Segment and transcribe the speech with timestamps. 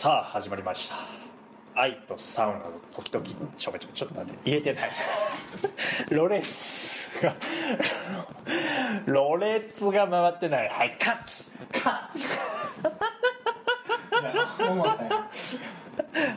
[0.00, 0.96] さあ始まりました。
[1.74, 4.90] 愛とサウナの時々ちょめちょめちょっと待って言えてない。
[6.08, 7.34] ロレツが
[9.04, 10.70] ロレツが回ってない。
[10.70, 11.52] はいカッツ。
[11.82, 12.18] かい
[14.24, 15.10] や思ったよ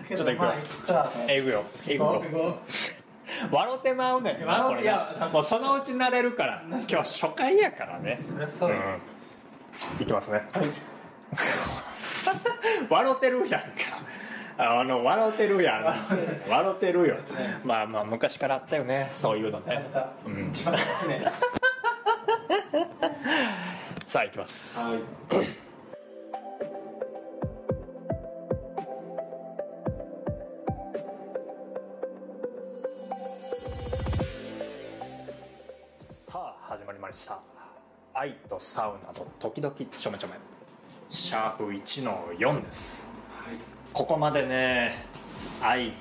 [0.09, 0.35] ちょっと行くよ。
[0.35, 1.63] まあ行くよ。
[1.85, 2.57] いくよ。
[3.49, 8.19] 笑ってまうねん笑っやもうそのうち慣れるから今日初回やからね。
[8.19, 8.79] うそりゃそううよ。
[8.81, 10.03] ん。
[10.03, 10.41] いきますね
[12.93, 13.57] 笑ってるやんか。
[14.55, 15.85] あの笑ってるやん。
[16.49, 17.17] 笑ってるよ。
[17.63, 19.09] まあまあ昔からあったよね。
[19.11, 19.83] そういうのね。
[20.27, 20.53] うん。
[24.05, 24.69] さあいきます。
[24.69, 24.99] つはい。
[35.97, 37.39] さあ始まりました。
[38.13, 40.52] 愛とサウナと時々ちょめちょめ
[41.13, 43.07] シャープ1の4です。
[43.45, 43.55] はい。
[43.93, 44.95] ここまでね
[45.61, 45.93] 愛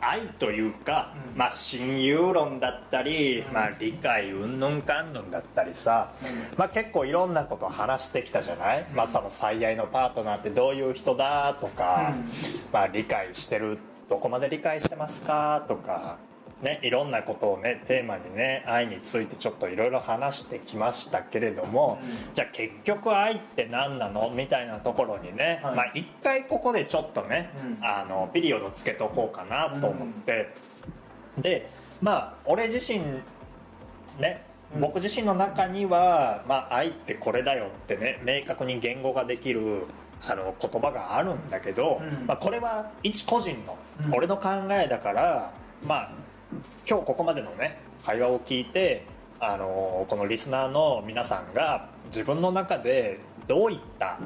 [0.00, 1.38] 愛というか、うん。
[1.38, 6.58] まあ親友論だったり、まあ理解うんぬんかんぬんだったりさ、うん。
[6.58, 11.54] まあ結構いろんなこと話してきたじゃない、まあその最愛のパートナーってどういう人だ？
[11.60, 12.24] とか、うん。
[12.72, 13.78] まあ理解してる？
[14.08, 15.66] どこまで理解してますか？
[15.68, 16.16] とか
[16.62, 22.34] ねいろんなことをねテーマにね愛についてちょっといろいろ話してきましたけれども、うん。
[22.34, 24.30] じゃあ結局愛って何なの？
[24.30, 25.76] みたいなところにね、はい。
[25.76, 27.84] まあ一回ここでちょっとね、うん。
[27.84, 30.52] あのピリオドつけとこうかなと思って、
[31.38, 31.70] で
[32.00, 33.00] まあ俺自身
[34.20, 34.80] ねうん。
[34.80, 39.84] 僕自身の中には、まあ、愛ってこれだよってね明確に言語ができる
[40.20, 42.26] あの言葉があるんだけど、うん。
[42.26, 44.14] まあ、これは一個人のうん。
[44.14, 45.54] 俺の考えだから、
[45.86, 46.10] まあ
[46.88, 49.04] 今日ここまでのね会話を聞いて
[49.40, 54.18] あのこのリスナーの皆さんが自分の中でどういった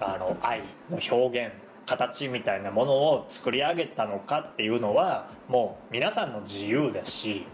[0.00, 1.54] あの愛の表現
[1.86, 7.46] 形みたいなものを作り上げたのかっていうのはもう皆さんの自由だし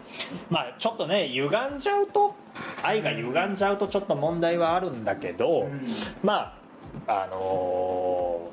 [0.49, 2.35] まあちょっとね歪んじゃうと
[2.83, 5.83] 愛が歪んじゃうとちょっと問題はあるんだけど、うん。
[6.23, 6.57] ま
[7.07, 8.49] ああの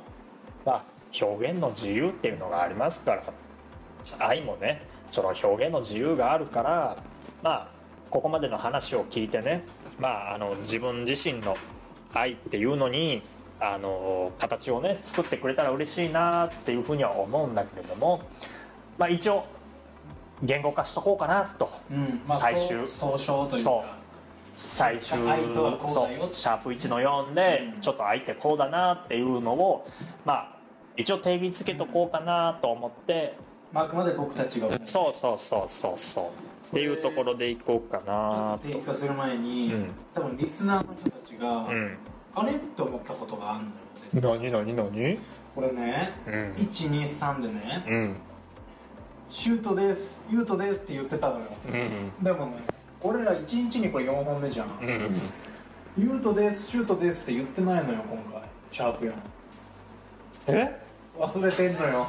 [0.63, 0.83] ーまあ
[1.19, 3.23] 表現の自由っていうのがありますから
[4.19, 6.97] 愛もねその表現の自由があるから
[7.43, 7.67] まあ
[8.09, 9.63] ここまでの話を聞いてね
[9.99, 11.55] まああの自分自身の
[12.13, 13.21] 愛っていうのに
[13.59, 18.21] あの形をね作ってくれたら嬉しいなっていうふうには思うんだけれども
[18.97, 19.45] まあ一応
[20.43, 21.69] 言語化しとこうかなと。
[21.89, 22.85] うんまあ最終。
[22.85, 23.81] 総総称というそう。
[23.81, 23.97] か
[24.55, 25.07] 最終。
[25.07, 27.81] シャープ1の4でうん。
[27.81, 29.87] ちょっと相手こうだなっていうのを
[30.25, 30.57] まあ
[30.95, 34.69] 一応定義づけとこうかなと思ってまああくまで僕たちが。
[34.85, 36.25] そうそうそうそうそう。
[36.25, 36.29] っ
[36.73, 39.89] ていうところでいこうかちょなっと定義化する前に、うん。
[40.13, 41.97] 多分リスナーの人たちが、うん。
[42.35, 42.53] あれ？
[42.53, 44.51] って思ったことがあるのよ何？
[44.51, 44.75] 何？
[44.75, 45.19] 何？
[45.55, 46.33] これね、うん。
[46.53, 48.15] 123でねうん
[49.29, 51.45] 「シュートですユートです」って言ってたのよ。
[51.67, 52.23] うん。
[52.23, 52.57] でもね
[53.01, 54.67] 俺ら1日にこれ4本目じゃん。
[54.81, 54.87] うん。
[54.87, 55.21] うん
[55.97, 58.41] 「ユートですシュートです」って言ってないのよ今回。
[58.71, 59.13] シャープ4
[60.47, 60.86] え？
[61.19, 62.07] 忘れてんのよ。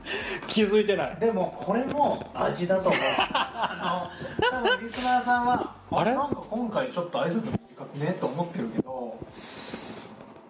[0.48, 1.16] 気づいてない。
[1.20, 3.00] でもこれも味だと思う。
[3.18, 4.10] あ
[4.40, 6.14] の多分リスナーさんはあれ？
[6.14, 9.16] なんか今回ちょっと挨拶短くねと思ってるけど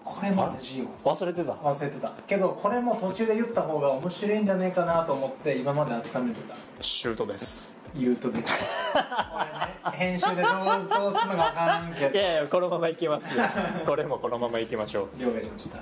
[0.05, 0.87] これも味よ。
[1.05, 1.53] 忘れてた。
[1.53, 2.13] 忘れてた。
[2.27, 6.55] けどこれも途中で言った方が面白いんじゃねえかなと思って今まで温めてた。
[6.81, 8.63] シュートです言うとでこれね
[9.93, 13.45] 編集でどうどうするのか分からんけいどやいやこのままいきますよ。
[13.87, 15.21] これもこのままいきましょう。
[15.21, 15.79] 了解しました。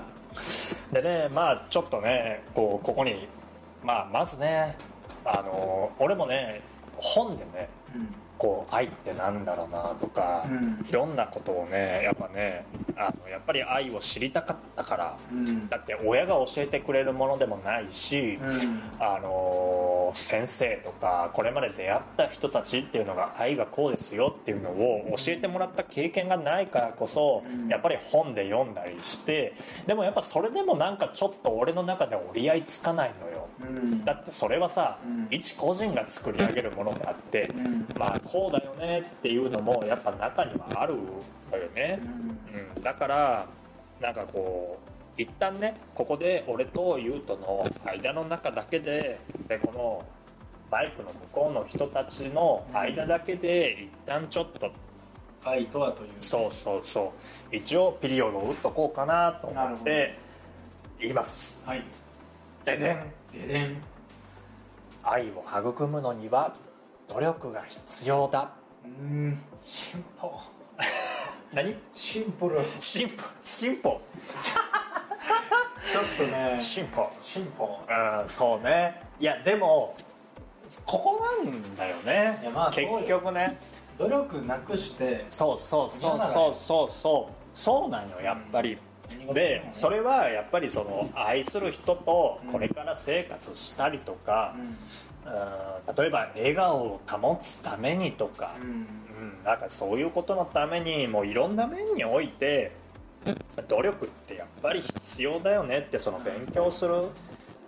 [0.92, 3.28] でねまあちょっとねこうここに、
[3.82, 4.76] まあ、まずね
[5.24, 6.60] あの俺もね
[6.96, 10.86] 本でねうんこう愛ってなんだろうなとか、うん。
[10.88, 12.64] いろんなことをねやっぱね
[12.96, 15.68] あのやっぱり愛を知りたかったからうん。
[15.68, 18.82] だって親が教えてくれるものでもないし、うん。
[18.98, 27.68] あの先生とかこれまで出会った人たちっていうのが愛がこうですよっていうのを教えてもらった経験がないからこそ、うん。
[27.68, 29.54] やっぱり本で読んだりして
[29.86, 33.48] でもやっぱそれでもなんかちょっと俺の中で折り合いつかないのよ。
[33.60, 34.04] うん。
[34.04, 35.26] だってそれはさ、うん。
[35.30, 37.86] 一個人が作り上げるものであって、うん。
[37.98, 40.94] まあこうだよねっていうのもやっぱ中にはある
[41.50, 42.76] わよね、うん。
[42.76, 43.46] うん、だから
[44.00, 44.78] なんかこ
[45.18, 49.18] う一旦ねここで俺と優斗の間の中だけで
[49.48, 50.04] でこの
[50.70, 54.70] バイクの向こうの人たちの間だけで一旦ちょっと
[55.44, 56.06] 愛とはとい。
[56.06, 57.12] うそうそうそ
[57.52, 57.56] う。
[57.56, 60.18] 一応ピリオドを打っとこうかなと思って
[60.98, 61.62] 言います。
[61.64, 61.84] はい。
[62.64, 63.12] ででん。
[63.32, 63.82] ででん。
[65.04, 66.56] 愛を育むのには
[67.08, 68.50] 努力が必要だ。
[68.84, 70.40] うん進歩。
[71.52, 71.74] 何？
[71.92, 73.22] シンプル進歩。
[73.42, 74.00] 進歩。
[75.92, 77.10] ちょっとね進歩。
[77.20, 77.80] 進歩。
[77.88, 79.02] うんそうね。
[79.20, 79.94] いやでも
[80.84, 82.38] ここなんだよね。
[82.42, 83.58] いやまあ結局ね。
[83.98, 87.58] 努力なくしてそうそうそうそうそうそう。
[87.58, 88.76] そうなんよやっぱり、
[89.32, 94.76] でそれはやっぱりその愛する人とこれから生活したりとか、うんうん
[95.96, 98.68] 例えば笑顔を保つためにとか、うん。
[98.68, 102.72] うん、なんかそういうことのためにもういろんな面において
[103.68, 107.08] 努力ってやっぱり必要だよねってその勉強する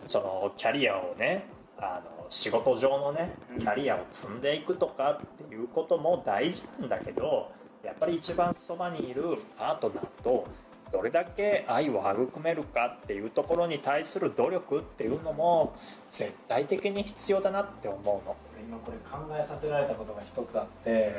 [0.06, 1.46] そのキャリアをね
[1.78, 3.58] あの仕事上のねうん。
[3.58, 7.50] キャリアを積んでいくとかっていうことも大事なんだけど
[7.82, 10.46] やっぱり一番そばにいるパートナーと
[10.92, 15.74] どれだけ愛を育めるかっていうところに対する努力っていうのも
[16.10, 18.36] 絶対的に必要だなって思うの。
[18.60, 21.14] 今これ考えさせられたことが一つあって、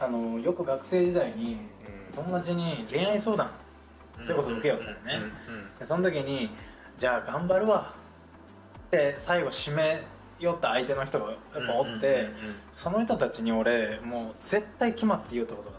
[0.00, 1.58] あのよく学生時代に
[2.14, 3.50] 友達に恋愛相談
[4.24, 5.26] それこそ受けよったよね、
[5.78, 6.50] でその時に
[6.98, 7.94] 「じゃあ頑張るわ」
[8.88, 10.02] って最後締め
[10.40, 12.28] よった相手の人がやっぱおって、
[12.76, 15.75] その人たちに俺もう絶対決まって言うたことが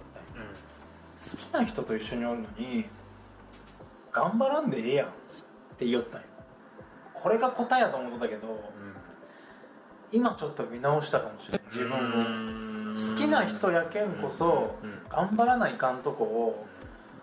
[1.18, 2.86] 好きな人と一緒におるのに
[4.12, 5.12] 頑張らんでええやんっ
[5.78, 6.28] て言おったんよ。
[7.14, 8.64] これが答えやと思ってたけど
[10.12, 12.78] 今ちょっと見直したかもしれない自分を。
[12.94, 14.76] 好きな人やけんこそ
[15.10, 16.66] 頑張らないかんとこを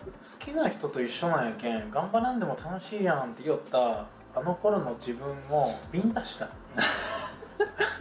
[0.05, 4.05] 好きな人と一緒なんやけん頑張らんでも楽しいやんって言おった
[4.35, 6.49] あの頃の自分もビンタした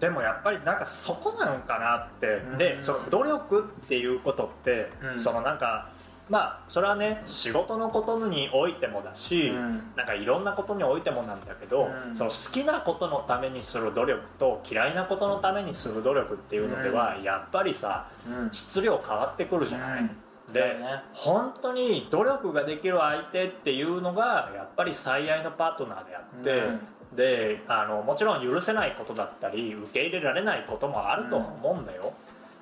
[0.00, 2.58] でもやっぱりなんかそこなのかなって、うん。
[2.58, 5.20] でその努力っていうことって、うん。
[5.20, 5.88] そのなんか
[6.28, 9.92] まあそれはね仕事のことにおいてもだし、うん。
[9.96, 12.16] なんかいろんなことにおいてもなんだけど、うん。
[12.16, 18.50] その好きなことのためにする努力と嫌いなことのためにする努力っていうのでは、やっぱりさうん。
[18.52, 20.52] 質量変わってくるじゃない、うん。
[20.52, 21.02] で、ね。
[21.12, 32.12] 本当に努力ができる相手っていうのがやっぱり最愛のパートナーであって、であのもちろん許せないことだったり受け入れられないこともあると思うんだよ、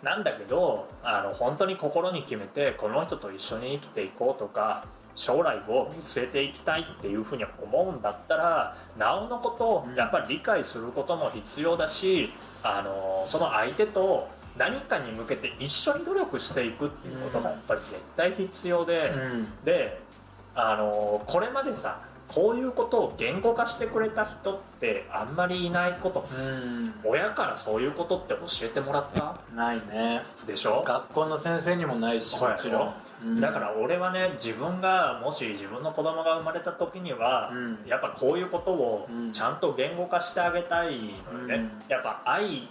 [0.02, 4.86] なんだけどあの本当に心に決めてこの人と一緒に生きていこうとか
[5.16, 14.28] 将来を見据えていきたいっていうふうに思うんだったらなおのことをやっぱり理解することも必要だしあのその相手と
[14.58, 19.48] 何かに向けて一緒に努力していくっていうことがやっぱり絶対必要で、うん。
[19.64, 20.00] で
[20.56, 22.00] あのこれまでさ
[22.34, 26.26] こういうことを言語化してくれた人ってあんまりいないこと。
[26.34, 26.94] うん。
[27.04, 29.36] 親からそういうことって教えてもらった？
[29.54, 30.22] ないね。
[30.46, 30.82] でしょ？
[30.86, 37.78] 学校の先生にもないしもちろん、うんだから俺はね自分がもし自分の子供が生まれた時には、うん。
[37.86, 39.32] やっぱこういうことをうん。
[39.32, 40.98] ちゃんと言語化してあげたい
[41.32, 41.70] のよね、うん。
[41.88, 42.68] やっぱ愛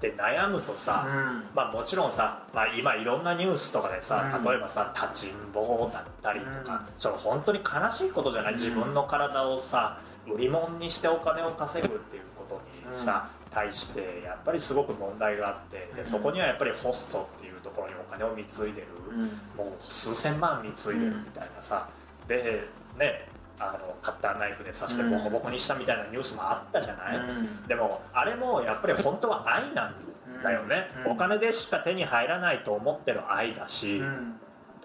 [0.00, 1.44] って悩むとさ、うん。
[1.54, 4.44] まあ、もちろんさ、まあ、今いろんなニュースとかでさ、うん。
[4.44, 6.92] 例えばさ立ちんぼだったりとか、うん。
[6.96, 8.58] その本当に悲しいことじゃない、うん。
[8.58, 19.24] 自分の体をさ売り物にしてお金を稼ぐっていうことにさ、対してやっぱりすごく問題があってでそこにはやっぱりホストっていうところにお金を貢いでる、うん。
[19.56, 21.88] もう数千万貢いでるみたいなさ、
[22.26, 22.64] で
[22.96, 23.28] ね
[23.60, 27.62] あのカッターナイフで刺してボコボコにしたみたいなニュースもあったじゃない、うん。
[27.68, 29.94] でもあれもやっぱり本当は愛なん
[30.42, 31.12] だよね、うん。
[31.12, 34.40] お金でしか手に入らないと思ってる愛だし、うん。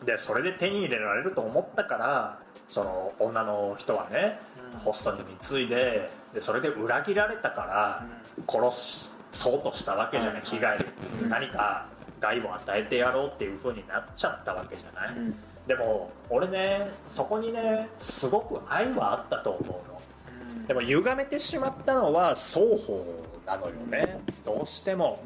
[0.06, 4.40] でそれで手に入れられると思ったからその女の人はね、
[4.74, 4.80] うん。
[4.80, 8.06] ホストに貢いででそれで裏切られたから
[8.48, 10.78] 殺そうとしたわけじゃない、はい危害、
[11.22, 11.26] う。
[11.26, 11.86] ん何か
[12.20, 15.36] 害を与えてやろうっていう風になっちゃったわけじゃない、うん
[15.68, 19.96] でも俺ねそこにねすごく愛はあったと思うの。
[20.68, 23.06] でも歪めてしまったのは双方
[23.46, 24.20] なのよね。
[24.46, 25.20] どうしても。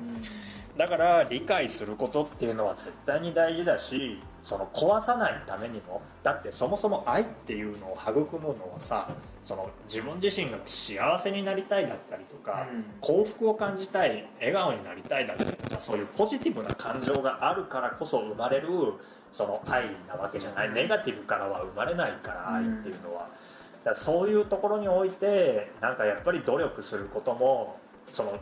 [0.77, 4.17] だから理解することっていうのは絶対に大事だし
[4.49, 9.07] その壊さないためにもだってそもそも愛っていうのを育むのはさ
[9.43, 12.83] その自分自身が幸せになりたいだったりとか、うん。
[12.99, 18.69] 幸福を感じたい笑顔になりたいだったりとかそういうポジティブな感情があるからこそ生まれる
[19.31, 20.73] その愛なわけじゃない。
[20.73, 23.29] ネガティブからは生まれないから愛っていうのは。
[23.83, 27.77] だからそういうところにおいてなんかやっぱり努力することも
[28.09, 28.39] その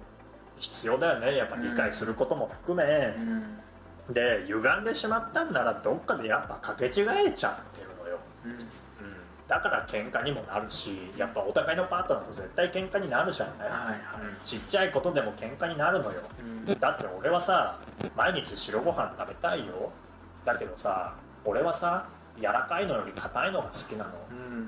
[0.58, 1.36] 必要だよね。
[1.36, 3.14] やっぱ理解することも含め、
[4.10, 8.60] で歪んでしまったんならどっかでやっぱかけ違えちゃってるのよ、うん、
[9.48, 14.28] だから喧嘩にもなるしやっぱお互いのパートナーと絶対喧嘩になるじゃない、はいはい。
[14.30, 14.38] うん。
[14.44, 16.22] ちっちゃいことでも喧嘩になるのよ、
[16.80, 17.80] だって俺はさ
[18.16, 19.92] 毎日白ご飯食べたいよ。
[20.46, 24.12] だけどさ俺はさ柔らかいのより硬いのが好きなの、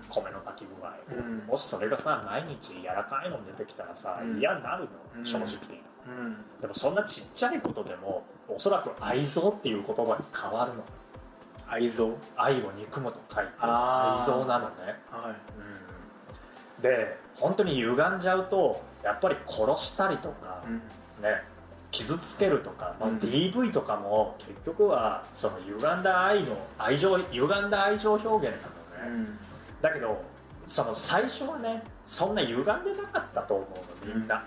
[0.10, 1.48] 米の炊き具合、うん。
[1.48, 4.40] もしそれがさ毎日柔らかいの出てきたらさ、うん。
[4.40, 5.26] 嫌になるの、うん。
[5.26, 5.48] 正直
[6.08, 6.38] うん。
[6.62, 10.84] でもそんなちっちゃいことでもおそらく愛憎っていう言葉に変わるの。
[11.68, 12.16] 愛憎？
[12.36, 15.36] 愛を憎むと書いて愛憎なのね、はい。
[16.78, 20.64] うん、で本当に歪んじゃうとやっぱり殺したりとか、
[21.22, 21.44] ね
[21.92, 23.18] 傷つけるとか、まあ、うん。
[23.18, 29.28] DV とかも結局はその歪んだ愛の愛情歪んだ愛情表現なのね、
[29.82, 30.22] だけど
[30.68, 33.66] その最初はねそんな歪んでなかったと思
[34.04, 34.44] うのみんな、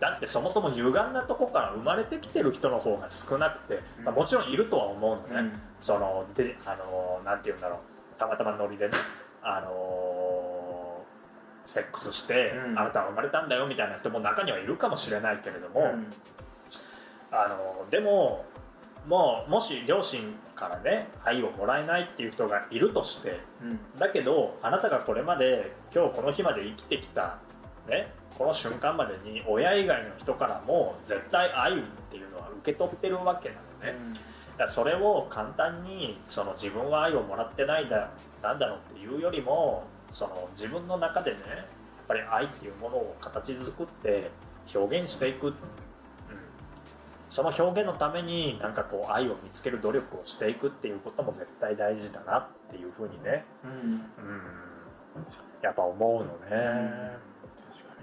[0.00, 5.60] だってそもそも歪んだとこから生まれてきてる人の方が少なくて、まあ、もちろんいるとは思うのね、うん。
[5.80, 7.78] そのであのなんて言うんだろう。
[8.18, 8.94] たまたまノリでね
[9.42, 11.04] あの
[11.66, 12.78] セックスして、うん。
[12.78, 15.94] あなたは生まれたんだよみたいな人も中にはいるかもしれないけれども、
[17.30, 18.44] あのでも
[19.06, 23.40] もうもし両親からね愛をもらえないっていう人がいるとして
[23.98, 27.38] だけどあなたがこれまで今日この日まで生きてきた、
[27.88, 33.94] ね、この瞬間までに親以外の人からも絶対愛っていうのは受け取ってるわけなのね、
[34.52, 38.10] だからそれを簡単にその自分は愛をもらってないだ
[38.42, 41.66] なんだろうっていうよりもその自分の中でねやっ
[42.08, 44.30] ぱり愛っていうものを形作って
[44.74, 45.54] 表現していく、うん、
[47.28, 54.02] その表現のためになんかこう愛を見つける努力をしていくっていうことも絶対大事だなっていうふうにね、うん、
[55.62, 57.12] やっぱ思うのね、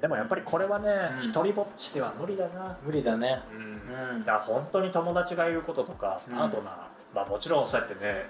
[0.01, 1.21] でもやっぱりこれはね、うん。
[1.21, 2.77] 一人ぼっちでは無理だな。
[2.83, 3.41] 無理だね。
[3.51, 4.25] うん。
[4.25, 6.35] だから本当に友達がいることとかうん。
[6.35, 6.73] パートナー、
[7.15, 8.29] まあ、もちろんそうやってね、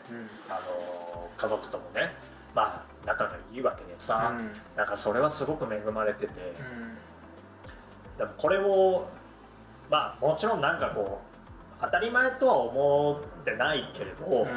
[0.49, 2.13] あの家族ともね、
[2.55, 4.33] まあ、仲がいいわけでさ、
[4.75, 6.33] なんかそれはすごく恵まれてて、
[8.17, 9.07] でもこれを
[9.89, 14.47] まあもちろんなんかこう当たり前とは思ってないけれど、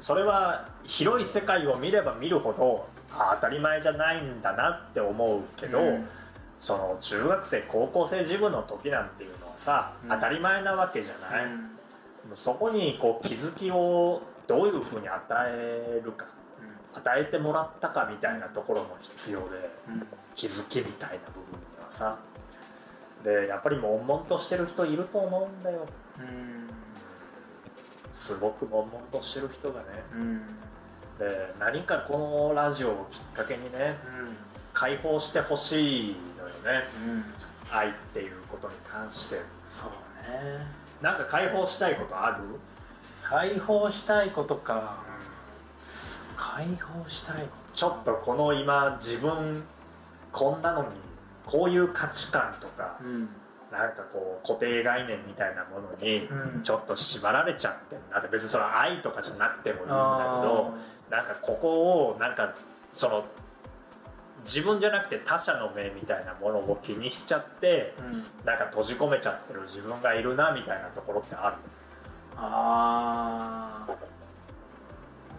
[0.00, 6.08] それは広い世界を見れば見るほどあ当たり前じゃないんだなって思うけど、うん。
[6.60, 10.10] その中学生高校生自分の時なんていうのはさ、うん。
[10.10, 11.46] 当たり前なわけじゃない、
[12.34, 16.26] そこにこう気づきをどういうふうに与えるか
[16.94, 19.70] 与えてもらったかみたいなところも必要で
[20.34, 22.18] 気づきみたいな部分にはさ。
[23.24, 25.86] でやっぱり悶々としてる人いると思うんだよ。
[28.12, 29.86] すごく悶々としてる人がね
[31.22, 33.96] で何かこのラジオをきっかけにね
[34.72, 36.88] 解放してほしいのよね。
[37.70, 39.40] 愛っていうことに関して。
[39.68, 39.88] そう
[40.32, 40.66] ね。
[41.00, 42.38] なんか解放したいことある？
[43.22, 44.96] 解放したいことか。
[46.36, 49.62] 解放したいこちょっとこの今自分
[50.32, 50.88] こんなのに
[51.46, 53.28] こういう価値観とかとうん。
[53.70, 56.62] なんかこう固定概念みたいなものにうん。
[56.62, 58.28] ちょっと縛られちゃってるなって。
[58.28, 59.94] 別にそれは愛とかじゃなくてもいいんだけ
[60.46, 60.74] ど
[61.12, 62.54] なんかここをなんか
[62.94, 63.26] その
[64.46, 68.24] 自分じゃなくて他者の目みたいなものを気にしちゃってうん。
[68.46, 71.56] なんか閉じ込めちゃってる自分がいるなみたいなところってある。
[72.36, 73.92] あー。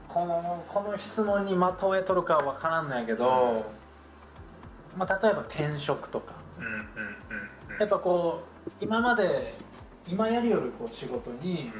[0.07, 3.65] このこの質問に的を得とるかは分からんのやけど、
[4.95, 6.35] まあ、例えば転職とか。
[6.59, 6.83] うんうんうん
[7.79, 9.51] やっぱこう今まで
[10.07, 11.77] 今やるよりこう仕事にこ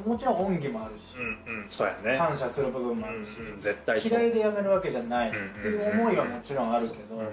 [0.00, 1.68] もちろん恩義もあるし、うんうん。
[1.68, 2.18] そうやね。
[2.18, 3.58] 感謝する部分もあるし、うんうん。
[3.58, 5.36] 絶対嫌いで辞めるわけじゃないって
[5.68, 7.32] いう思いはもちろんあるけど、うんうん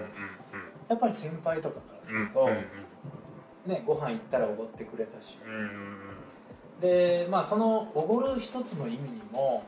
[0.90, 5.70] やっぱり先輩とかからすうんると、うんね、ご飯行ったらおごってくれたし、うんうん
[6.80, 9.62] でまあそのおごる一つの意味にも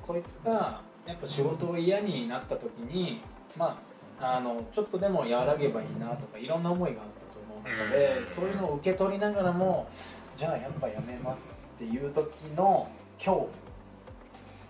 [0.00, 3.20] こいつがやっぱ仕事を嫌になった時に
[3.54, 3.78] ま
[4.18, 8.26] ああのちょっとでも和らげばいいなとかいろんな思いがあったと思う中で、うん。
[8.26, 9.88] そういうのを受け取りながらも
[10.38, 11.40] じゃあやっぱやめます
[11.82, 13.50] っていう時の恐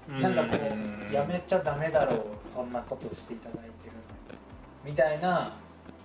[0.09, 0.21] うん。
[0.21, 0.65] 怖なんかこ
[1.11, 3.93] うやめちゃダメだろうそんなことしていただいてる
[4.85, 5.55] みたいな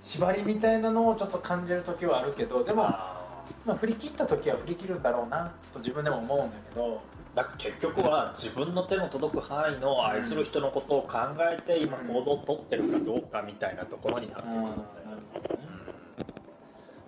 [0.03, 6.97] 縛りみたいなのをちょっと感じる時はあるけどでも、あまあ、振り切った時は振り切るんだろうなと自分でも思うんだけどー
[7.35, 14.75] だから結局は自分の手の届く範囲の愛する人のことを考えて今行動をとってるかどうかみたいなところになってくるんだよ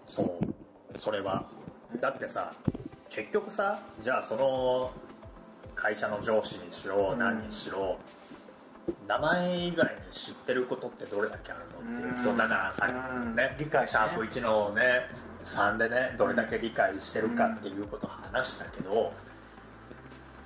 [0.06, 0.98] そう。
[0.98, 1.46] それは。
[2.00, 2.54] だってさ
[3.10, 4.92] 結局さじゃあその
[5.76, 7.20] 会社の上司にしろうん。
[7.20, 7.98] 何にしろ、
[9.08, 12.18] 名前以外に知ってることってどれだけあるのっていう、うん。
[12.18, 13.36] そうだからさうん。
[13.36, 13.88] ね理解ね。
[13.88, 15.08] シャープ1のね
[15.46, 19.14] 3でねどれだけ理解してるかっていうことを話したけど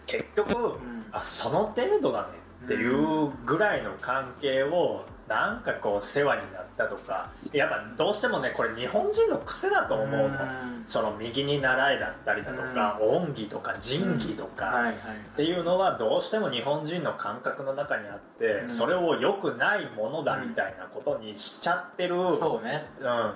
[0.05, 1.05] 結局、ん。
[1.11, 2.27] あその程度だね
[2.65, 10.73] っていうぐらいの関係をなんかこう世話になったとかやっぱどうしてもねこれ日本人の癖だと思うの、うん。
[10.85, 14.91] その右に習えだったりだとか、恩義とか仁義とか、
[15.33, 18.69] っていうのはどうしても日本人の感覚の中にあって、うん。
[18.69, 22.85] それを良くないものだみたいなことにしちゃってる、うんそうね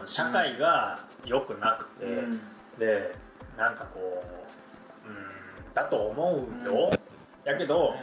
[0.06, 2.42] 社会が良くなくて、うん。
[2.78, 3.16] で
[3.58, 4.24] なんかこ
[5.06, 6.92] う、うん、だと思うよ、
[7.46, 7.96] やけど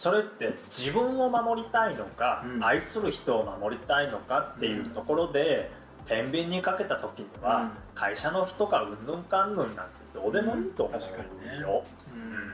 [0.00, 2.64] それって自分を守りたいのか、うん。
[2.64, 5.70] 愛する人を守りたいのかっていうところで、
[6.06, 7.70] 天秤にかけた時には、うん。
[7.94, 9.82] 会社の人がうんぬんかんぬんなんて
[10.14, 12.52] どうでもいいと思うよ、うん。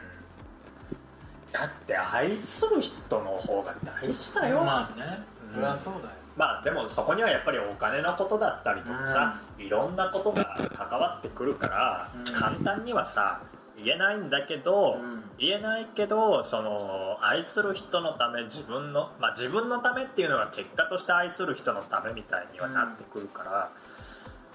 [1.53, 5.21] だって愛する人の方が大事だよ、まあね。
[5.55, 6.07] それはそうだよ。
[6.37, 12.33] まあでもそこにはやっぱりお金のことだったりとかさ、いろんなことが関わってくるから、うん。
[12.33, 13.41] 簡単にはさ
[13.83, 15.23] 言えないんだけど、うん。
[15.39, 23.71] 言えないけどその愛する人のため自分のまあ自分のためっていうのが結果として愛する人のためみたいにはなってくるから、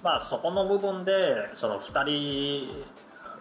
[0.02, 2.84] まあそこの部分でその2人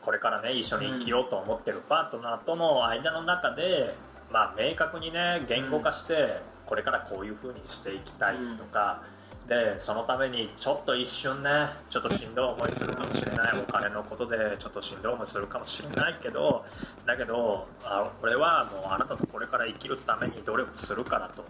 [0.04, 3.96] これからね一緒に生きようと思ってるパートナーとの間の中で、
[4.32, 9.02] まあ明確にね言語化してこれからこういう風にしていきたいとか、
[9.52, 11.50] でそのためにちょっと一瞬ね
[11.90, 13.60] ちょっとしんどい思いするかもしれない。
[13.60, 16.64] お金のことでちょっとしんどい思いするかもしれないけど
[17.06, 21.44] だけどあ俺はもうあなたとこれから生きるために努力するからと。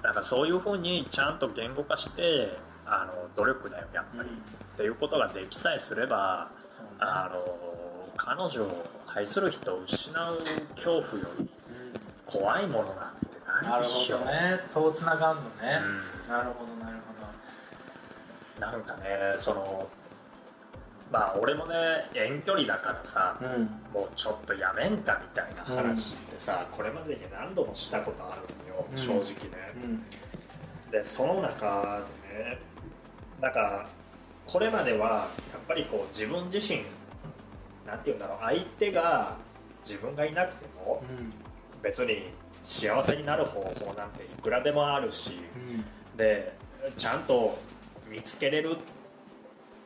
[0.00, 6.48] なんかそういう風にちゃんと言語化してあの努力だよやっぱり、っていうことができさえすれば
[7.00, 7.58] あの
[8.16, 10.38] 彼女を愛する人を失う
[10.76, 11.48] 恐怖より
[12.26, 14.18] 怖いものなんてなるないでしょ。
[14.18, 14.60] ほどね。
[14.72, 15.48] そうつながんのね、
[16.28, 16.32] うん。
[16.32, 17.19] なるほどなるほ
[18.60, 19.88] なんかねその
[21.10, 21.74] まあ俺もね
[22.14, 23.62] 遠距離だからさ、どうん。
[23.92, 28.96] もうちょっとやめんかみたいな話ってさ、これまでに何度もしたことあるのよ、うん。
[28.96, 29.26] 正直ね、
[29.82, 30.02] うん。
[30.92, 32.58] でその中でね
[33.40, 33.88] なんか
[34.46, 36.82] これまではやっぱりこう自分自身
[37.86, 39.36] なんて言うんだろう相手が
[39.82, 41.02] 自分がいなくても
[41.82, 42.30] 別に
[42.64, 45.40] 幸せになる方法なんていくらでもあるし
[46.16, 46.52] で
[46.96, 47.58] ちゃんと
[48.10, 48.76] 見つけれる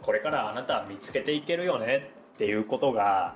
[0.02, 3.34] これからあなたは見つけていけるよねっていうことが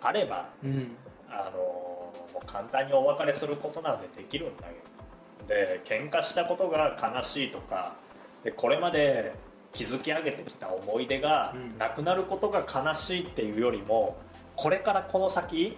[0.00, 0.70] あればうん。
[0.70, 0.96] うん
[1.30, 5.54] あのもう簡単にお別れすることなんてできるんだけど。
[5.54, 7.96] で喧嘩したことが悲しいとか
[8.44, 9.34] でこれまで
[9.72, 11.78] 築き上げてきた思い出がうん。
[11.78, 14.16] なくなることが悲しいっていうよりも
[14.56, 15.76] これからこの先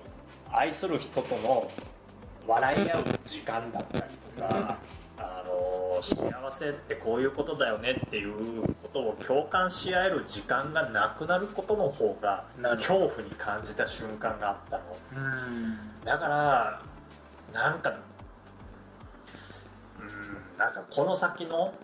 [0.52, 1.70] 愛する人との
[2.46, 4.04] 笑い合う時間だったり
[4.36, 4.78] とか、
[6.02, 14.84] 幸せってこういうことだよねっていうことを共感し合える時間がなくなることの方が恐怖に感じた瞬間があったの。
[15.14, 15.78] うん。
[16.04, 16.82] だから
[17.52, 17.90] なんか
[20.00, 21.74] うんなんかこの先の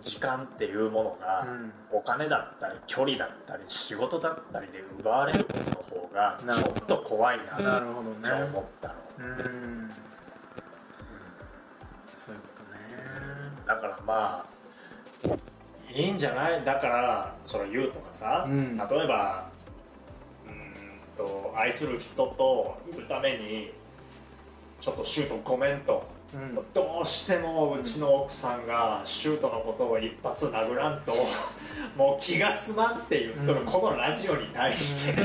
[0.00, 1.46] 時間っていうものが、
[1.92, 8.42] お金だったり距離だったり仕事だったりで奪われることの方がちょっと怖いなってなるほどね。
[8.42, 8.94] 思ったの、
[13.66, 14.44] だからま
[15.28, 15.28] あ
[15.92, 16.64] いいんじゃない？
[16.64, 18.76] だからその言うとかさ、うん。
[18.76, 19.48] 例えば
[20.46, 20.56] うーん
[21.16, 23.72] と愛する人といるために
[24.80, 26.54] ちょっとシュートごめんとうん。
[26.72, 31.12] どうしてもうちの奥さんがシュートのことを一発殴らんと
[31.96, 33.66] もう気が済まんって言っとるうん。
[33.66, 35.14] このラジオに対して、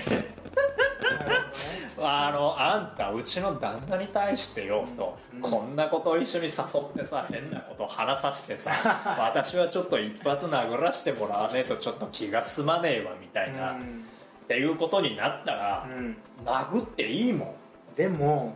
[1.99, 5.41] あのあんたうちの旦那に対してよと、うん。
[5.41, 8.71] こんなことを一緒に誘ってさ変なこと話させてさ
[9.19, 14.05] 私はちょっと一発殴らしてもらわねえとちょっと気が済まねえわみたいな、っうん。
[14.47, 16.17] ていうことになったら、うん。
[16.45, 17.95] 殴っていいもん。
[17.95, 18.53] でも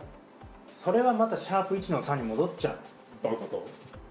[0.74, 2.76] それはまたシャープ1の3に戻っちゃう。
[3.22, 3.66] どういうこと？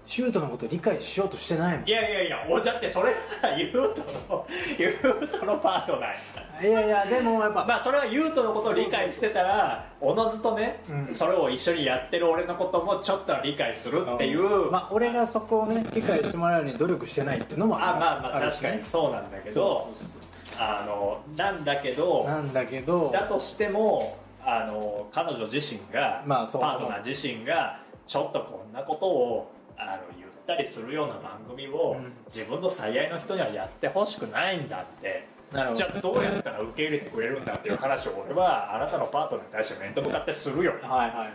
[0.06, 1.88] シュートのこと理解しようとしてないもん。
[1.88, 3.12] いやいやいや俺だってそれ
[3.42, 4.46] はユートの
[4.78, 6.68] ユートのパートナーや。
[6.68, 11.14] いやいやでもやっぱまあそれはユートのことを理解してたらおのずとね、うん。
[11.14, 20.22] それを一緒にやってる俺のこともちょっとは理解するっていう、まあ俺がそこをね理解してもらうように努力してないっていうのもあまあまあるし確かにそうなんだけどそうそうそう
[20.58, 23.10] あのなんだけどなんだけど。
[23.12, 29.51] だとしてもあの彼女自身が、まあパートナー自身がちょっとこんなことを
[29.82, 32.12] あの言ったりするような番組を、うん。
[32.28, 35.26] 自分の最愛の人にはやってほしくないんだって。
[35.52, 35.76] なるほど。
[35.76, 41.10] じゃあどうやったら受け入れてくれるんだっていう話を俺はあなたのパートナーに対して面と向かってするよ、うん、はい。
[41.10, 41.32] はい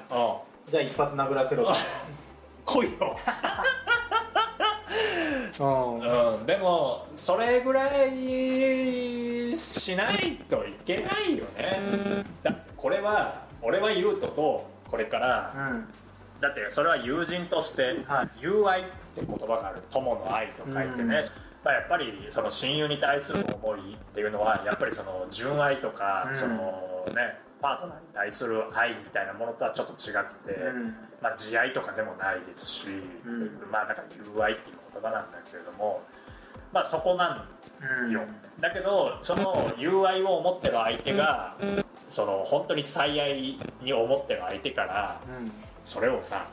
[0.69, 1.65] じゃあ一発殴らせろ
[2.65, 3.17] 来いよ。
[5.59, 6.35] うん。
[6.35, 11.79] うん、でもそれぐらいしないといけないよね。
[12.43, 15.87] だってこれは俺は優斗とこれからうん
[16.41, 19.81] だってそれは友人としてはい「友愛」って言葉がある。
[19.91, 21.09] 友の愛と書いてうん。
[21.09, 21.21] ね、
[21.63, 26.35] まあ、やっぱりその親友に対する思いっていうのはやっぱりその純愛とか、うん。
[26.35, 30.95] そのねパートナーに対する愛みたいなものとはちょっと違くて、うん。
[31.21, 32.87] まあ、慈愛とかでもないですし、
[33.25, 33.59] うん。
[33.71, 36.03] まあだから友愛っていう言葉なんだけれども
[36.71, 38.21] まあそこなんよ、
[38.59, 41.55] だけどその友愛を持ってる相手が
[42.09, 45.51] その本当に最愛に思ってる相手からうん
[45.87, 46.45] それをさ、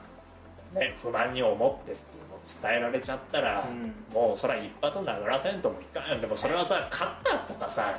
[0.73, 3.93] ね、不満に思ってっていうのを伝えられちゃったら、うん。
[4.15, 6.09] もうそれは一発殴らせんともいかん。
[6.09, 7.99] よでもそれはさカッターとかさ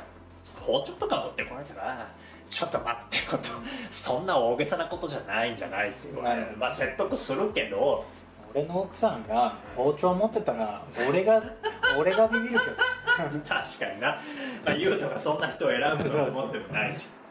[0.62, 2.10] 包丁とか持ってこられたら
[2.50, 3.50] ちょっと待ってよと。
[3.92, 6.60] そんな大げさなことじゃないんじゃないっていうのはねなるほど。
[6.62, 8.06] まあ説得するけど
[8.54, 11.44] 俺の奥さんが包丁持ってたら俺が
[12.00, 12.72] 俺がビビるけど。
[13.46, 14.08] 確かにな、
[14.66, 17.08] まあ、優斗がそんな人を選ぶとは思ってもないし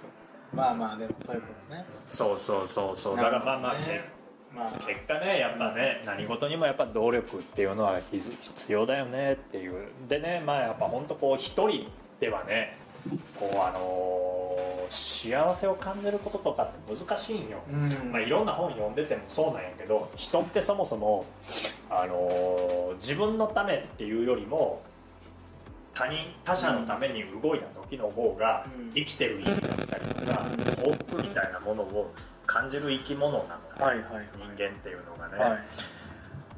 [0.54, 1.84] まあまあでもそういうことね。
[2.10, 3.16] そうそうそうそう。
[3.16, 4.04] だからまあまあ、ね
[4.54, 9.88] まあ結果ねやっぱね何事にもやっぱ努力っていうのは必必要だよねっていう。
[10.08, 11.88] でねまあやっぱ本当こう一人
[12.20, 12.76] ではね
[13.38, 18.12] こうあのー幸せを感じることとかって難しいんよ、うん。
[18.12, 21.24] まあ、いろんな本読んでてもそうなんやけど人ってそもそも、
[21.88, 24.82] あのー自分のためっていうよりも
[25.94, 28.90] 他人他者のために動いた時の方がうん。
[28.92, 30.44] 生きてる意味だったりとか
[30.82, 32.12] 幸福みたいなものを
[32.46, 34.24] 感じる生き物なのね、はいはいはい。
[34.36, 35.58] 人間っていうのがね、はい。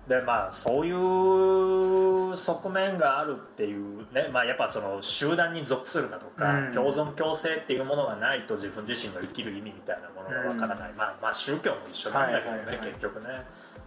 [0.09, 6.72] でまあそういう側面があるっていうね、まあ、やっぱその集団に属するだとか、うん。
[6.72, 13.27] 共存共生っていうものがないと自分自身の生きる意味みたいなものがわからない、まあ、まあ宗教も一緒なんだけどね、はいはいはい結局ね、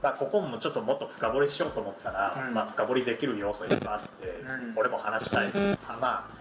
[0.02, 2.54] まあ、ここもちょっともっと深掘りしようと思ったら、うん。
[2.54, 4.78] まあ、深掘りできる要素いっぱいあって、うん。
[4.78, 6.40] 俺も話したい、はまあ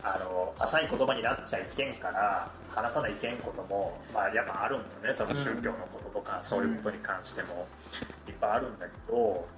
[0.00, 5.14] あの浅い言葉になっちゃいけんから話さないけんことも、まあ、やっぱあるんだよね。
[5.14, 7.66] その宗教のこととか、そういうことに関しても。
[8.28, 9.48] いっぱいあるんだけど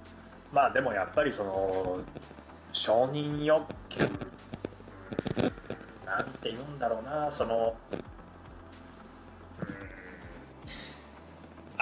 [0.51, 1.99] まあでもやっぱりその
[2.71, 4.11] 承認欲求うん
[6.05, 7.31] なんて言うんだろうな。
[7.31, 7.73] その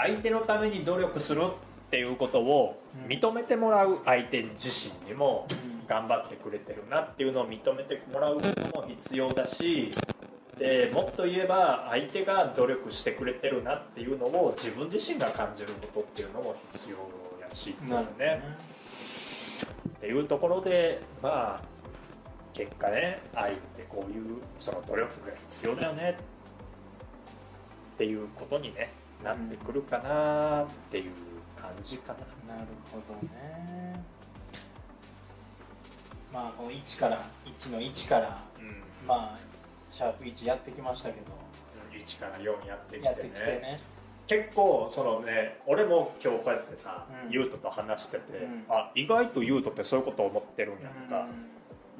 [0.02, 5.46] 相手のために努力するっていうことを認めてもらう相手自身にも
[5.88, 9.92] 頑張ってくれてるなっていうのを認めてもらうことも必要だし
[10.58, 16.98] でもっと言えば相手が努力してくれてるなっていうのを自分自身が感じることっていうのも必要
[17.42, 18.44] やしっていうね。
[19.98, 21.62] っていうところでまあ
[22.54, 26.18] 結果ね愛ってこういうその努力が必要だよね
[27.94, 31.12] っていうことに、ね、なってくるかなっていう
[31.56, 32.20] 感じかな。
[32.56, 34.04] なるほどね。
[36.32, 39.08] まあこの1から1の1からうん。
[39.08, 39.40] まあ
[39.92, 41.28] シャープ1やってきましたけど。
[41.92, 43.16] 1から4やってきてね。
[43.62, 43.80] ね。
[44.28, 47.32] 結構そのね俺も今日こうやってさ、うん。
[47.32, 48.66] ユウトと話してて、うん。
[48.70, 51.28] あ意外とユウトってそういうこと思ってるんやとか、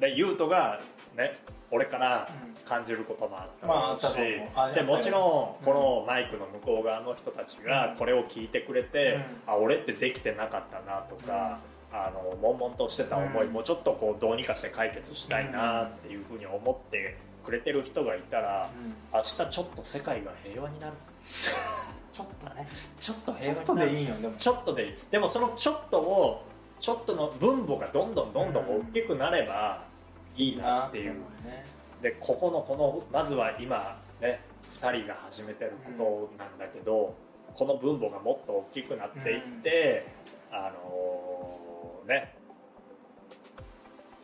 [0.00, 0.80] でユウトが
[1.16, 1.38] ね
[1.70, 2.28] 俺から
[2.64, 4.48] 感じることもあったうし、あったと思う。
[4.56, 5.70] あでもちろうん。
[5.70, 11.60] んこのマイクの向こう側の人たちがこれを聞いてくれて、うあ俺ってできてなかったなとか、
[11.92, 18.94] あの悶々としてた思いうんもちょっとこうどうにかして解決したいなっていうふうに思ってくれてる人がいたら、うん。
[19.12, 20.92] 明日ちょっと世界が平和になる。
[21.24, 22.68] ちょっとね。
[22.98, 23.90] ちょっとちょっと平和になる。
[23.90, 24.34] でいいよでも。
[24.34, 24.94] ちょっとでいい。
[25.10, 26.44] でもそのちょっとを
[26.80, 29.89] ちょっとの分母がどんどんどんどん大きくなれば
[30.36, 31.64] いいなっていう、ね。
[32.02, 34.40] でここのこのまずは今ね
[34.70, 37.14] 2人が始めてることなんだけど、
[37.54, 40.06] この分母がもっと大きくなっていって、
[40.50, 42.34] あのね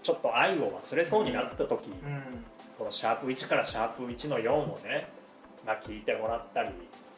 [0.03, 2.45] ちょっと愛を忘れそうになった時、うん。
[2.79, 5.09] このシャープ1からシャープ1の4をね、
[5.67, 6.69] まあ、聞いてもらったり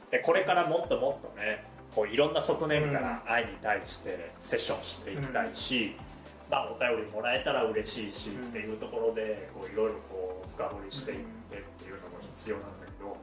[0.09, 1.65] でこれからもっともっとね
[1.97, 5.97] こういろんな側面から愛に対してセッションしていきたいし、
[6.51, 11.19] まあ、お便りもらえたら嬉しいし、うんっていうところでこういろいろこう深掘りしていっ
[11.51, 13.17] てっていうのも必要なんだけど、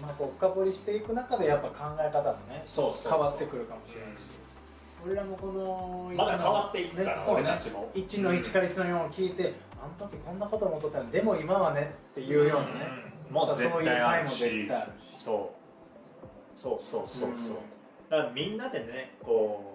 [0.00, 3.12] まあこう深掘りしていく中でやっぱ考え方もねそうそうそう。
[3.12, 4.20] 変わってくるかもしれないし、
[5.04, 7.40] 俺らもこのまだ変わっていくからねそうね。
[7.42, 7.90] 俺たちも。
[7.94, 12.88] 1の1から1の4を聞いて、あの時こんなこと思っとったのでも今はねっていうようなね、
[13.28, 13.34] うん。
[13.34, 14.32] もう絶対あるし。
[14.32, 15.22] またそういう回も絶対あるし。
[15.22, 16.58] そう。
[16.58, 17.36] そうそうそうそう、うん。
[18.08, 19.67] だからみんなでねこう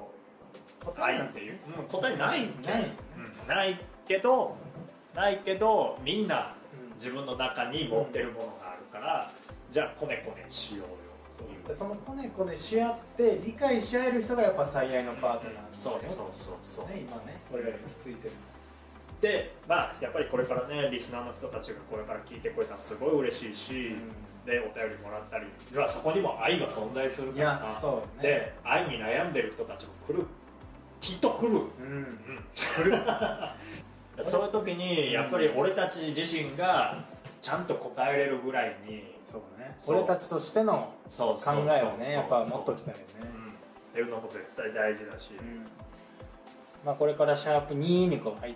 [0.97, 2.91] 愛っていう、うん、答えないけどない。
[3.17, 3.47] うん。
[3.47, 4.55] ないけど
[5.15, 6.93] ないけどみんなうん。
[6.93, 9.31] 自分の中に持ってるものがあるから、
[9.71, 10.85] じゃあコネコネしようよ
[11.33, 11.67] っていう。
[11.67, 17.39] でそのコネコネし合って理解し合える人がやっぱ最愛のパートナーなんそうそうそうそう、ね今ね。
[17.51, 18.33] 俺らについてる。
[19.21, 23.95] でまあやっぱりこれからねリスナーの人たちがこれから聞いてくれたらすごい嬉しいし、
[24.45, 27.65] でお便りもらったり要はそこにも愛が存在するいからさ。
[27.65, 28.23] やそうね。
[28.23, 30.25] で愛に悩んでる人たちも来る
[31.03, 32.19] きっと来る、うん
[32.55, 32.97] 来る。
[34.23, 37.03] そういう時にやっぱり俺たち自身が
[37.41, 39.75] ちゃんと答えれるぐらいにそうね。
[39.81, 39.97] そう。
[39.97, 41.65] 俺たちとしてのそう考そうそう。
[41.67, 43.05] えをねやっぱ持っときたいよね。
[43.21, 43.27] うん。
[43.27, 43.53] っ
[43.93, 45.65] ていうのも絶対大事だし、うん。
[46.85, 48.53] まあこれからシャープ2にこう入っ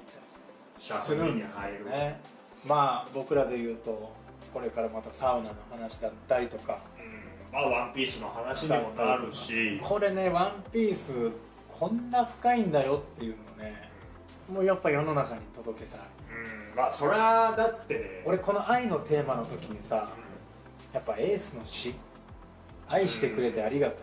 [0.73, 2.21] たシャープするんですに入るよね。
[2.63, 4.13] まあ僕らで言うと
[4.53, 6.79] これからまたサウナの話だったりとか。
[6.97, 7.51] うん。
[7.51, 9.81] まあワンピースの話にもなるし。
[9.83, 11.46] これねワンピース
[11.79, 13.89] こんな深いんだよっていうのをね
[14.51, 15.99] もうやっぱ世の中に届けたい。
[15.99, 16.03] う
[16.73, 20.09] んまあそれはだって俺この愛のテーマの時にさ
[20.93, 21.93] やっぱエースの詩
[22.87, 23.97] 愛してくれてありがとう。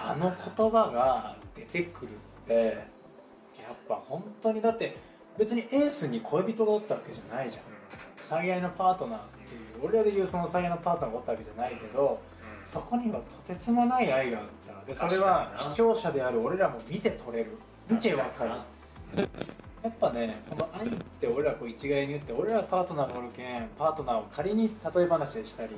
[0.00, 2.10] あの言葉が出てくる
[2.44, 2.54] って
[3.58, 4.96] やっぱ本当にだって
[5.36, 7.62] 別にエースに恋人がおったわけじゃないじゃん。
[8.16, 12.20] 最愛のパートナーっていう俺らで言うその最愛のパートナーがおったわけじゃないけど
[12.66, 17.58] そこにはとてつもない愛があったでそれは視聴者である俺らも見て取れる。
[17.88, 18.50] 見てわかる。
[19.82, 25.70] やっぱねこの愛って俺らこう一概に言って俺らパートナーがおるけんパートナーを仮に例え話でしたり、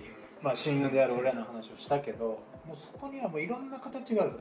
[0.43, 2.25] まあ、親友である俺らの話をしたけど
[2.67, 4.33] もうそこにはもういろんな形がある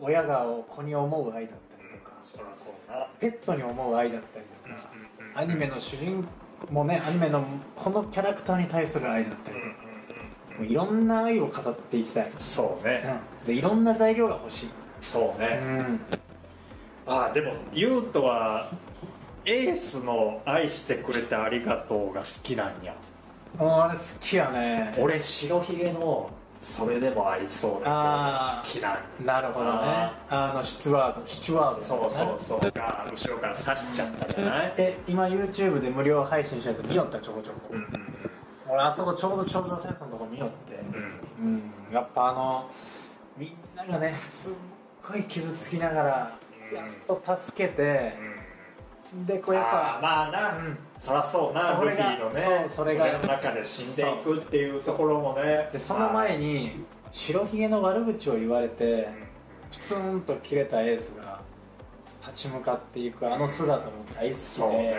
[0.00, 3.06] 親が子に思う愛だったりとかそりゃそうな。
[3.20, 4.90] ペットに思う愛だったりとか
[5.34, 6.26] アニメの主人
[6.70, 7.44] もねアニメの
[7.76, 9.84] このキャラクターに対する愛だったりとか。
[10.58, 13.02] もういろんな愛を語っていきたい、そうね。
[13.04, 14.70] うん、でいろんな材料が欲しい、
[15.02, 15.56] そうね。
[15.56, 16.00] ん、
[17.06, 18.70] ああでもユウトは
[19.44, 22.94] エースの「愛してくれてありがとう」が好きなんや。
[23.58, 24.94] もうあれ好きやね。
[24.98, 28.60] 俺白ひげのそれでも合いそうなあー。
[28.62, 29.40] 好きなんやな。
[29.42, 29.72] るほどね。
[30.30, 32.70] あのスチュワードスチュワード、ね、そうそうそう。
[32.72, 34.72] が後ろから刺しちゃったじゃない？
[34.78, 37.18] え今 YouTube で無料配信したやつ見よった？
[37.20, 37.88] ちょこちょこ、うんうん
[38.66, 40.82] 俺あそこちょうど頂上戦争のとこ見よって。
[41.40, 41.46] うん。
[41.46, 41.62] うん。
[41.92, 42.68] やっぱあの
[43.36, 44.52] みんながねすっ
[45.06, 46.38] ごい傷つきながら
[46.72, 48.14] やっと助けて、
[49.26, 50.78] でこうやっぱまあな、うん。
[50.98, 52.66] そらそうなルフィのね。
[52.68, 55.68] それが胸の中で死んでいくっていうところもね。
[55.72, 59.08] でその前に白ひげの悪口を言われて
[59.70, 61.40] プツンと切れたエースが
[62.26, 64.96] 立ち向かっていくあの姿も大好きで、ね。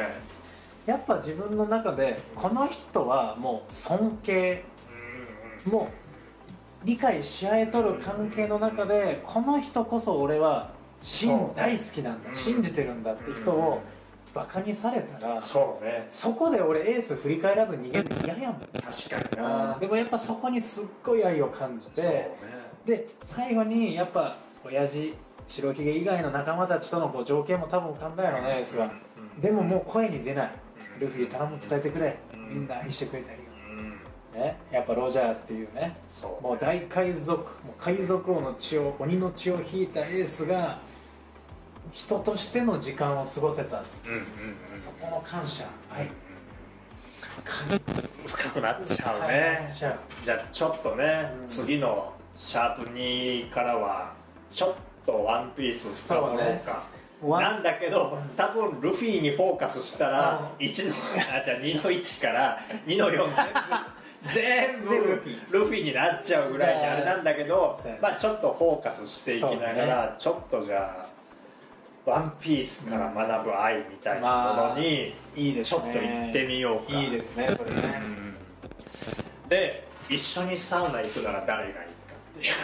[0.85, 4.63] やっぱ自分の中でこの人はもう尊敬。
[5.65, 6.04] もう
[6.85, 10.71] 理解し合えとる関係の中でこの人こそ俺は
[11.01, 12.35] 信そう大好きなんだうん。
[12.35, 13.81] 信じてるんだって人を
[14.33, 16.07] バカにされたらそうね。
[16.11, 18.59] そこで俺エース振り返らず逃げるの嫌やもん。
[18.59, 19.77] 確かにな。
[19.79, 22.29] でもやっぱそこにすっごい愛を感じそうね。
[22.85, 25.15] てで最後にやっぱ親父
[25.47, 28.91] 白ひげ以外の仲間たちとのこう条件も多分考えやろねエースは
[29.35, 29.41] うん。
[29.41, 30.51] でももう声に出ない。
[30.99, 32.17] ルフィ頼む伝えてくれ。
[32.33, 32.49] うん。
[32.49, 33.44] みんな愛してくれてあり
[34.35, 34.57] ね。
[34.71, 35.95] やっぱロジャーっていうね。
[36.09, 36.43] そう。
[36.43, 37.37] もう大海賊。
[37.37, 37.45] もう
[37.79, 40.79] 海賊王の血を鬼の血を引いたエースが
[41.91, 43.77] 人としての時間を過ごせた。
[43.77, 44.81] うんうんうん。
[44.83, 45.65] そこの感謝。
[45.91, 46.09] 愛
[47.19, 47.81] 深い
[48.25, 51.47] 深くなっちゃう感ね謝じゃあちょっとね、うん。
[51.47, 54.13] 次のシャープ2からは
[54.51, 56.83] ちょっとワンピース深掘ろうか
[57.29, 60.95] なんだけど多分ルフィにフォーカスしたらう1の
[61.39, 62.57] あじゃあ2の1から
[62.87, 63.29] 2の4
[64.33, 65.83] 全部全部ルフィ。
[65.83, 71.07] になっちゃうぐらいにあれなんだけどまあちょっとフォーカスしていきながそうら、ちょっとじゃ
[72.05, 75.81] あワンピースから学ぶ愛みたいなものにいいですね。
[75.81, 77.81] ちょっと行ってみようか、いいですねこれね。
[79.49, 81.94] で一緒にサウナ行くなら誰がいい？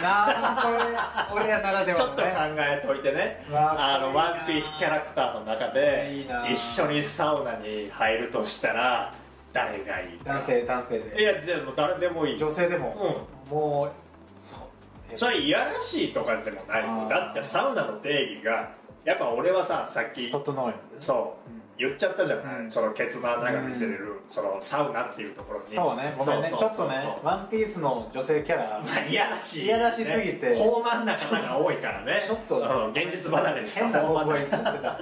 [0.02, 3.42] なあこれ俺らならではちょっと考えといてね。
[3.50, 9.14] わああのワンピースキャラクターの中で一緒にサウナに入るとしたら
[9.52, 10.18] 誰がいい？
[10.18, 12.38] か男性男性いでやでも誰でもいい。
[12.38, 13.26] 女性でも。
[13.50, 15.16] もうそう。
[15.16, 18.70] それいやらしいとかでもないだってサウナの定義が
[19.04, 22.70] やっぱ俺はささっき整うよねそう、うん言っちゃったじゃない、うん。
[22.70, 25.74] そのケツの穴が見せれる、そのサウナっていうところに。
[25.74, 26.14] そうね。
[26.16, 26.48] ごめんね。
[26.56, 28.80] ちょっとねワンピースの女性キャラ。
[28.84, 30.50] まあいやらしいいやらしすぎて。
[30.50, 32.22] ね高慢な方が多いからね。
[32.24, 35.00] ちょっとうん現実離れした変な方向高慢へ行っちゃってた。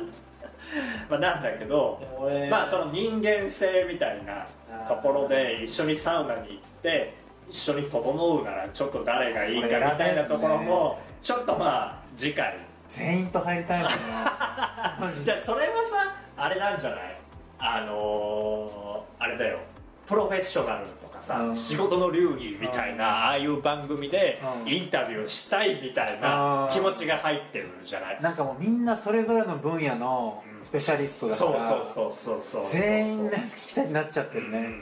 [1.11, 2.49] まあなんだけど俺。
[2.49, 4.47] まあその人間性みたいな
[4.89, 7.15] ところで一緒にサウナに行って
[7.49, 12.57] 一緒に整うならちょっと誰がいいかみたいなところもちょっとまあ次回。
[12.89, 15.13] 全員と入りたいもんな。
[15.23, 17.21] じゃあそれはさあれなんじゃない？
[17.59, 19.59] あのー、あれだよ。
[20.07, 21.55] プロフェッショナルとかさ、うん。
[21.55, 24.73] 仕事の流儀みたいな、ああいう番組でうん。
[24.73, 32.73] インタビューしたいみたいうんな気持ちが入ってるじゃない、なんかもうみんなそれぞれの分野のスペシャリストだそうからそうそうそうそう。
[32.73, 34.73] 全員ね聞きたいになっちゃってるね。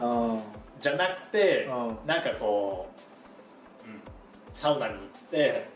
[0.00, 0.34] うん。
[0.34, 0.40] うん。
[0.80, 2.06] じゃなくて、うん。
[2.06, 2.88] なんかこ
[3.84, 4.00] う、うん。
[4.52, 5.02] サウナに行っ
[5.32, 5.68] て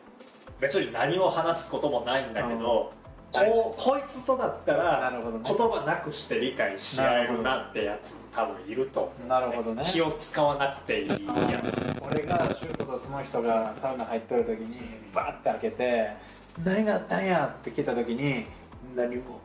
[0.61, 2.93] 別に何も話すこともないんだけど、
[3.33, 5.21] こうこいつとだったなら言
[5.57, 9.83] 葉なくして理解し合えるなってやつ多分いると思うなるほどね。
[9.87, 11.17] 気を使わなくていいや
[11.63, 11.97] つ。
[12.03, 14.79] 俺がシュートとその人がサウナ入っとる時に
[15.15, 16.11] バーって開けて
[16.63, 18.47] 「何があったんや?」って聞いた時に
[18.95, 19.41] 「何も」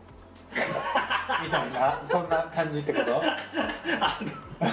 [1.44, 3.22] みたいなそんな感じってこと？
[4.02, 4.68] あの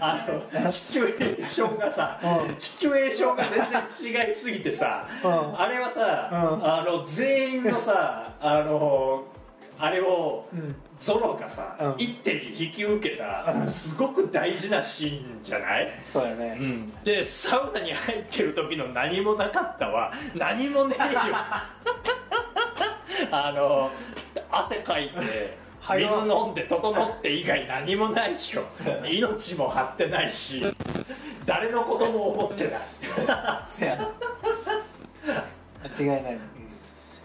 [0.00, 2.56] あのシチュエーションがさ、うん。
[2.60, 5.60] シチュエーションが全然違いすぎてさ、うん。
[5.60, 6.38] あれはさ、うん。
[6.64, 9.24] あの全員のさ あの
[9.78, 10.74] あれを、うん。
[10.96, 11.94] ゾロがさ、うん。
[11.98, 16.58] 一手に引き受けた、すごく大事なシーンじゃない、そうやね、
[17.04, 21.20] でサウナに入ってる時の何もなかったは何もねえよ。
[23.30, 23.90] あの
[24.50, 25.28] 汗かいてはい
[25.80, 28.36] 水飲んで整って以外何もないよ。
[29.04, 30.62] 命も張ってないし
[31.46, 32.80] 誰のことも思ってない。
[35.84, 36.38] 間違いない。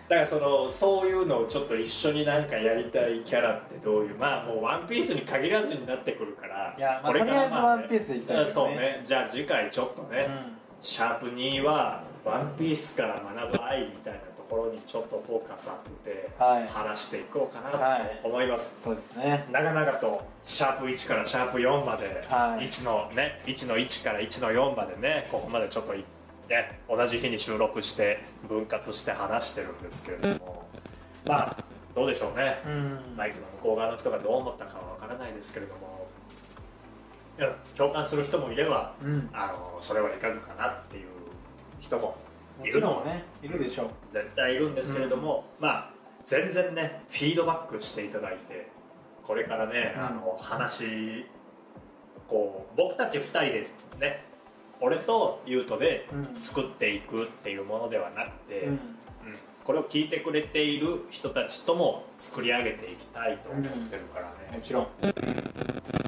[0.10, 8.54] だからそのそういうのをちょっと一緒になんかやりたいキャラってどういうまあもう「ワンピースに限らずになってくるからいやまあこれからとりあえずワンピースでいきたいけどね。
[8.54, 9.02] そうね。
[9.04, 10.58] じゃあ次回ちょっとね、うん。
[10.82, 15.72] シャープ2は「ワンピースから学ぶ愛みたいなところにちょっとフォーカス
[16.04, 16.68] 当ててはい。
[16.68, 18.20] 話していこうかなはい。
[18.22, 19.48] と思います、そうですね。
[19.52, 22.66] 長々とシャープ1からシャープ4まで、はい。
[22.66, 26.06] 1のね1の1から1の4までねここまでちょっとい
[26.50, 30.68] ね同じ日に収録して分割して話してるんですけれども。
[31.26, 31.58] まあ
[31.96, 33.00] どうでしょうね、うん。
[33.18, 36.08] マイクの向こう側の人がどう思ったかはわからないですけれども。
[37.40, 39.30] いや共感する人もいればうん。
[39.34, 41.08] あのそれはいかがかなっていう
[41.80, 42.16] 人も
[42.60, 43.90] もちいるのんねいるでしょう。
[44.12, 45.90] 絶対いるんですけれども、まあ
[46.26, 48.70] 全然ねフィードバックしていただいて
[49.24, 50.06] これからね、うん。
[50.06, 51.26] あの話
[52.28, 53.68] こう僕たち2人で
[54.00, 54.24] ね
[54.80, 56.36] 俺と優斗でうん。
[56.36, 58.72] 作っていくっていうものではなくて、うん。
[58.72, 58.80] うん。
[59.64, 64.88] これを聞いてくれている人たちとも作り上げていきたいと思ってるからね、もちろん。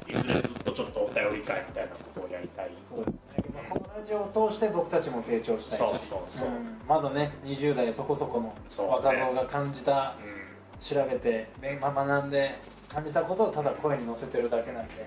[0.06, 2.70] いずれずっとちょっとお便り会みたいなことをやりたい。
[2.86, 5.78] そうですね、まあ、このラジオを通して僕たちも成長したい。
[5.78, 6.52] しそうそうそう、ん。
[6.88, 8.54] まだね20代そこそこの
[8.88, 12.54] 若造が感じた、う調べて、ねまあ、学んで
[12.88, 15.06] 感じたことをただ声に乗せてるだけなんで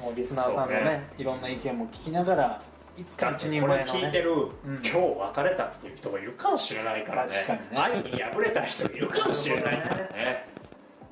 [0.00, 1.10] もうリスナーさんのねね。
[1.18, 2.62] いろんな意見も聞きながら
[2.96, 4.48] いつか一人前のね聞いてる、ん。
[4.76, 7.32] 今日別れたっていう人がいるかもしれないからね。
[7.32, 7.66] 確かにね。
[7.72, 10.46] 愛に破れた人いるかもしれないからね。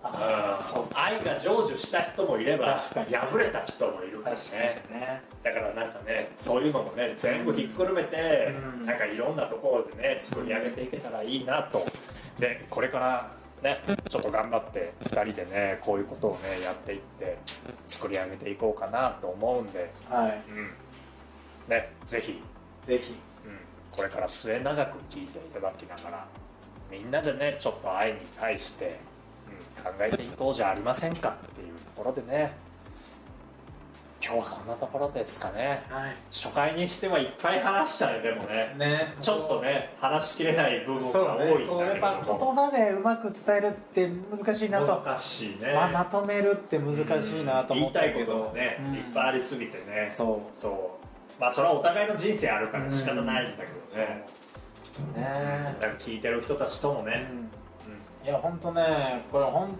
[0.05, 0.09] うん。
[0.09, 4.83] あそう愛が成就した人もいれば破れた人もいるからね。
[4.91, 5.23] にね。
[5.43, 5.72] だから
[6.05, 8.87] かねそういうのもね全部ひっくるめて、うん。
[8.87, 11.85] なんかいろんなところでね作り上げていけたらいいなと。
[12.39, 13.31] でこれから
[13.63, 17.39] ねちょっと頑張って2人でねこういうことをねやっていって
[17.87, 19.93] 作り上げていこうかなと思うんで。
[20.09, 20.43] はい。
[20.51, 20.71] うん。
[21.69, 22.43] ねぜひ。
[22.85, 23.15] ぜひ。
[23.45, 23.59] うん、
[23.91, 26.27] これから末永く聞いていただきながら
[26.91, 28.99] みんなでねちょっと愛に対して、
[29.77, 32.55] うん、考えていこうじゃありませんかっていうところでね
[34.25, 35.83] 今日はこんなところですかね。
[35.91, 36.15] はい。
[36.31, 38.73] 初回にしてはいっぱい話したねでもね。
[38.79, 39.15] ね。
[39.21, 41.67] ちょっとね話しきれない部分が多いんね。
[41.67, 48.95] こうやっぱ言ども葉でうまく伝えるって難しいなと、難しいね、まあ、まとめるって難しいなと思ったけど、言いたいことがね、うん。
[48.95, 50.09] いっぱいありすぎてね。
[50.09, 50.57] そう。
[50.57, 51.41] そう。
[51.41, 54.25] まあそれはお互いの人生あるから仕方ないんだけどね、
[55.17, 55.77] ね。
[55.81, 57.27] だから聞いてる人たちともえ、ね、
[58.25, 59.77] いや本当ねこれ本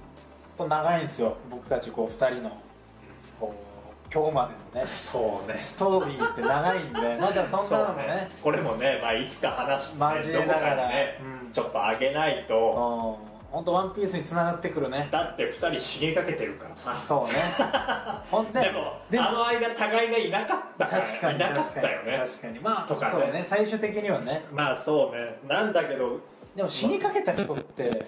[0.59, 1.37] 当長いんですよ。
[1.49, 2.51] 僕たちこう2人の。
[3.39, 3.72] こう
[4.13, 5.57] 今日までのねそうね。
[5.57, 11.51] ストーリーって長いんで まだそんなのもねこれもね、まあ、いつか話して、交えながらどこかにね、うん。
[11.51, 13.19] ちょっと上げないと、
[13.51, 15.09] 本当ワンピースにつながってくるね。
[15.11, 16.95] だって2人死にかけてるからさ。
[17.07, 17.35] そうね。
[18.31, 22.19] ほんででもあの間互いがいなかったから確かにいなかったよね。
[22.27, 23.13] 確かにまあとかね。
[23.13, 23.47] そうね。
[23.49, 24.45] 最終的にはね。
[24.53, 25.39] まあそうね。
[25.49, 26.19] なんだけど
[26.55, 28.07] でも死にかけた人って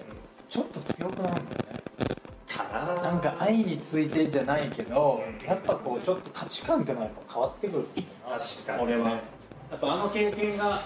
[0.49, 1.75] ちょっと強くなるんだよね。
[1.99, 3.01] かな。
[3.01, 5.47] なんか愛についてじゃないけど、うん。
[5.47, 7.87] やっぱこうちょっと価値観っていうのはやっぱ変わってくる。
[8.27, 8.83] 確かに。
[8.83, 9.15] 俺はや
[9.75, 10.81] っぱあの経験が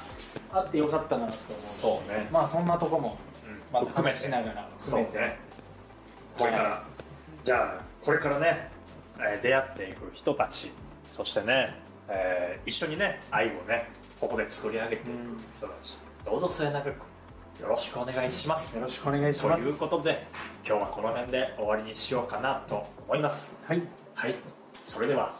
[0.51, 1.61] あってよかったなと思う。
[1.61, 2.27] しそうね。
[2.31, 3.59] まあそんなとこも、うん。
[3.71, 5.39] まあ、含め話してながらそう含めてね。
[6.37, 6.83] これから、
[7.43, 8.69] じゃあこれからね、
[9.19, 10.71] えー出会っていく人たち
[11.11, 11.75] そしてね、
[12.07, 13.89] えー一緒にね愛をね
[14.21, 15.09] ここで作り上げていく
[15.57, 16.93] 人たち、どうぞ末永く
[17.61, 18.77] よろしくお願いします。
[18.77, 19.63] よろしくお願いします。
[19.63, 20.25] ということで
[20.65, 23.55] 今日はこの辺で終わりにしようかなと思います。
[23.65, 23.81] はい。
[24.13, 24.35] はい。
[24.81, 25.37] それでは。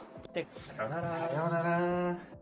[0.49, 1.03] さようなら。
[1.03, 2.38] さようなら